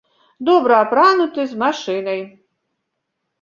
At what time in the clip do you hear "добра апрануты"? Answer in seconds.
0.49-1.45